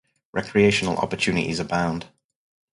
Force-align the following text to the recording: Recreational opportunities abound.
Recreational 0.33 0.97
opportunities 0.97 1.59
abound. 1.59 2.07